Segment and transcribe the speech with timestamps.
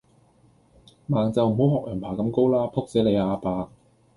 [1.07, 3.69] 盲就唔好學人爬咁高啦，仆死你呀阿伯